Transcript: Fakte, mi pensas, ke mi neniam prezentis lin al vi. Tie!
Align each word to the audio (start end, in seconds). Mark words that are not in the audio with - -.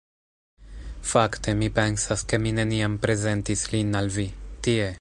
Fakte, 1.09 1.53
mi 1.59 1.69
pensas, 1.75 2.23
ke 2.31 2.39
mi 2.45 2.53
neniam 2.61 2.95
prezentis 3.05 3.67
lin 3.75 3.93
al 4.01 4.11
vi. 4.17 4.27
Tie! 4.69 4.89